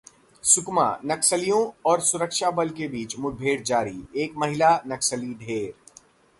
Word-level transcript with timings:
सुकमाः 0.43 1.01
नक्सलियों 1.05 1.59
और 1.85 2.01
सुरक्षा 2.01 2.49
बल 2.51 2.69
के 2.69 2.87
बीच 2.87 3.17
मुठभेड़ 3.19 3.61
जारी, 3.61 4.03
एक 4.15 4.33
महिला 4.37 4.75
नक्सली 4.87 5.33
ढेर 5.45 5.73